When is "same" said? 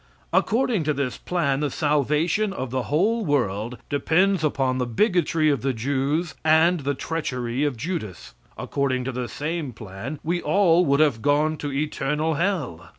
9.29-9.73